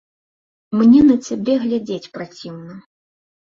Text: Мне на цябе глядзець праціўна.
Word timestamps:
Мне 0.79 1.01
на 1.09 1.17
цябе 1.27 1.53
глядзець 1.67 2.11
праціўна. 2.19 2.81